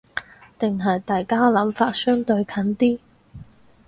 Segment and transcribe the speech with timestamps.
[0.57, 2.97] 定係大家諗法相對近啲